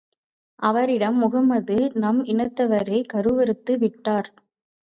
அவரிடம், 0.59 1.15
முஹம்மது 1.15 1.91
நம் 1.93 2.23
இனத்தவரைக் 2.25 3.09
கருவறுத்து 3.13 3.77
விட்டார். 3.77 4.31